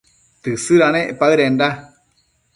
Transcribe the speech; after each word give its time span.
Tësëdanec 0.47 1.13
paëdenda 1.21 1.69